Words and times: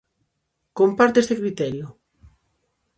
Comparte 0.79 1.17
este 1.19 1.39
criterio? 1.41 1.85